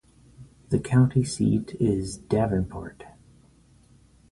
The 0.69 0.79
county 0.79 1.23
seat 1.23 1.75
is 1.79 2.17
Davenport. 2.17 3.03